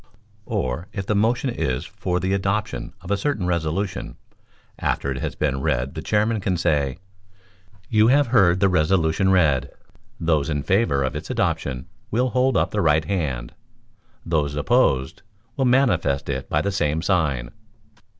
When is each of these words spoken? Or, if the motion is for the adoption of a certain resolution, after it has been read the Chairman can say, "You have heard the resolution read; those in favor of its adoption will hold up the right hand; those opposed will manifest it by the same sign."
Or, 0.47 0.87
if 0.93 1.05
the 1.05 1.13
motion 1.13 1.51
is 1.51 1.85
for 1.85 2.19
the 2.19 2.33
adoption 2.33 2.93
of 3.01 3.11
a 3.11 3.17
certain 3.17 3.45
resolution, 3.45 4.15
after 4.79 5.11
it 5.11 5.19
has 5.19 5.35
been 5.35 5.61
read 5.61 5.93
the 5.93 6.01
Chairman 6.01 6.41
can 6.41 6.57
say, 6.57 6.97
"You 7.87 8.07
have 8.07 8.25
heard 8.25 8.59
the 8.61 8.67
resolution 8.67 9.29
read; 9.29 9.69
those 10.19 10.49
in 10.49 10.63
favor 10.63 11.03
of 11.03 11.15
its 11.15 11.29
adoption 11.29 11.85
will 12.09 12.29
hold 12.29 12.57
up 12.57 12.71
the 12.71 12.81
right 12.81 13.05
hand; 13.05 13.53
those 14.25 14.55
opposed 14.55 15.21
will 15.55 15.65
manifest 15.65 16.29
it 16.29 16.49
by 16.49 16.61
the 16.63 16.71
same 16.71 17.03
sign." 17.03 17.51